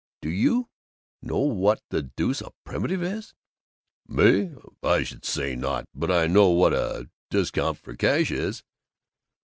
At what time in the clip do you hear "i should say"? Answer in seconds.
4.81-5.55